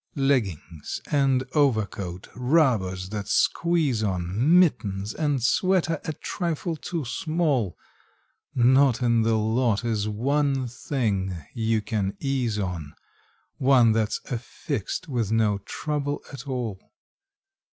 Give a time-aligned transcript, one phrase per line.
[0.15, 7.77] Leggings and overcoat, rubbers that squeeze on, Mittens and sweater a trifle too small;
[8.55, 12.95] Not in the lot is one thing you can ease on,
[13.59, 16.79] One that's affixed with no trouble at all.